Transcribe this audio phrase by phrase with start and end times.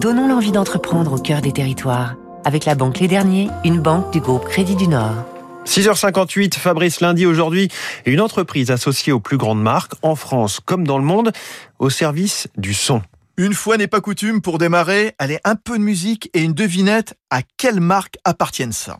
[0.00, 2.14] Donnons l'envie d'entreprendre au cœur des territoires.
[2.44, 5.24] Avec la banque Les Derniers, une banque du groupe Crédit du Nord.
[5.64, 7.68] 6h58, Fabrice Lundi aujourd'hui,
[8.04, 11.32] une entreprise associée aux plus grandes marques, en France comme dans le monde,
[11.78, 13.02] au service du son.
[13.36, 17.14] Une fois n'est pas coutume, pour démarrer, allez un peu de musique et une devinette
[17.30, 18.96] à quelle marque appartiennent ça?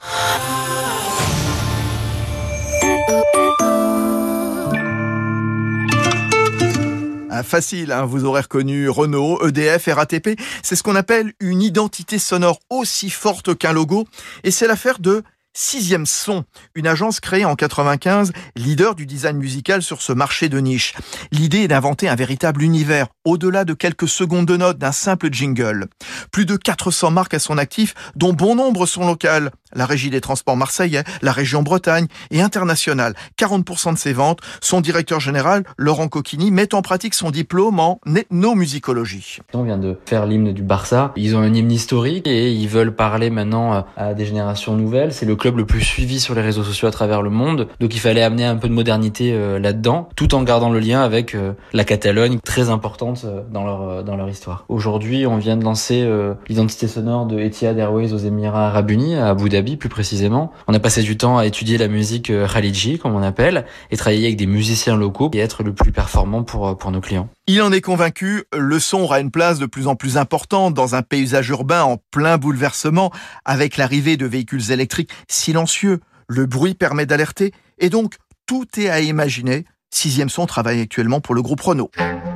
[7.38, 10.40] Ah, facile, hein, vous aurez reconnu Renault, EDF, RATP.
[10.62, 14.06] C'est ce qu'on appelle une identité sonore aussi forte qu'un logo.
[14.42, 15.22] Et c'est l'affaire de
[15.58, 20.58] Sixième Son, une agence créée en 95, leader du design musical sur ce marché de
[20.58, 20.92] niche.
[21.32, 25.86] L'idée est d'inventer un véritable univers, au-delà de quelques secondes de notes d'un simple jingle.
[26.30, 29.50] Plus de 400 marques à son actif, dont bon nombre sont locales.
[29.74, 33.14] La Régie des Transports marseillais, la région Bretagne et internationale.
[33.38, 34.40] 40% de ses ventes.
[34.60, 39.38] Son directeur général, Laurent Coquini, met en pratique son diplôme en ethnomusicologie.
[39.54, 41.12] On vient de faire l'hymne du Barça.
[41.16, 45.12] Ils ont un hymne historique et ils veulent parler maintenant à des générations nouvelles.
[45.12, 47.68] C'est le le plus suivi sur les réseaux sociaux à travers le monde.
[47.78, 51.02] Donc il fallait amener un peu de modernité euh, là-dedans, tout en gardant le lien
[51.02, 54.64] avec euh, la Catalogne, très importante euh, dans leur dans leur histoire.
[54.68, 56.08] Aujourd'hui, on vient de lancer
[56.48, 60.52] l'identité sonore de Etihad Airways aux Émirats Arabes Unis, à Abu Dhabi plus précisément.
[60.66, 64.26] On a passé du temps à étudier la musique Khalidji, comme on appelle, et travailler
[64.26, 67.28] avec des musiciens locaux et être le plus performant pour pour nos clients.
[67.48, 70.96] Il en est convaincu, le son aura une place de plus en plus importante dans
[70.96, 73.12] un paysage urbain en plein bouleversement,
[73.44, 76.00] avec l'arrivée de véhicules électriques silencieux.
[76.28, 79.64] Le bruit permet d'alerter, et donc tout est à imaginer.
[79.90, 81.90] Sixième son travaille actuellement pour le groupe Renault.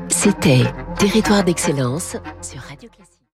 [0.09, 0.65] C'était
[0.99, 2.89] Territoire d'excellence sur Radio